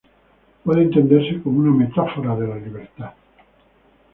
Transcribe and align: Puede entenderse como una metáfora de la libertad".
Puede 0.63 0.81
entenderse 0.81 1.43
como 1.43 1.59
una 1.59 1.69
metáfora 1.85 2.35
de 2.35 2.47
la 2.47 2.55
libertad". 2.55 3.13